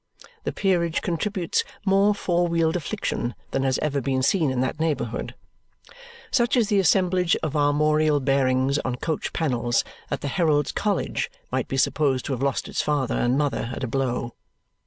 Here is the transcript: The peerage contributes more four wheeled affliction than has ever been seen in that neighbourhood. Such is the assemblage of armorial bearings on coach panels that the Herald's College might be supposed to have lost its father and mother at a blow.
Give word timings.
The 0.45 0.51
peerage 0.51 1.03
contributes 1.03 1.63
more 1.85 2.15
four 2.15 2.47
wheeled 2.47 2.75
affliction 2.75 3.35
than 3.51 3.61
has 3.61 3.77
ever 3.83 4.01
been 4.01 4.23
seen 4.23 4.49
in 4.49 4.59
that 4.61 4.79
neighbourhood. 4.79 5.35
Such 6.31 6.57
is 6.57 6.69
the 6.69 6.79
assemblage 6.79 7.35
of 7.43 7.55
armorial 7.55 8.19
bearings 8.19 8.79
on 8.79 8.95
coach 8.95 9.31
panels 9.31 9.83
that 10.09 10.21
the 10.21 10.27
Herald's 10.27 10.71
College 10.71 11.29
might 11.51 11.67
be 11.67 11.77
supposed 11.77 12.25
to 12.25 12.33
have 12.33 12.41
lost 12.41 12.67
its 12.67 12.81
father 12.81 13.13
and 13.13 13.37
mother 13.37 13.69
at 13.75 13.83
a 13.83 13.87
blow. 13.87 14.33